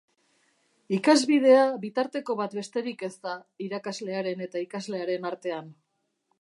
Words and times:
Ikasbidea 0.97 1.67
bitarteko 1.83 2.37
bat 2.41 2.57
besterik 2.61 3.05
ez 3.09 3.11
da 3.27 3.37
irakaslearen 3.69 4.45
eta 4.49 4.67
ikaslearen 4.67 5.33
artean. 5.35 5.73